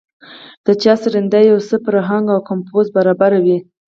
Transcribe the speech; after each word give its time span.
د 0.65 0.67
چا 0.81 0.93
سرېنده 1.01 1.39
يو 1.49 1.57
څه 1.67 1.75
پر 1.85 1.95
اهنګ 2.03 2.25
او 2.33 2.39
کمپوز 2.49 2.85
برابره 2.97 3.39
وي. 3.45 3.57